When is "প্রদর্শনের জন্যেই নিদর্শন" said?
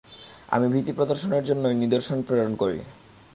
0.91-2.17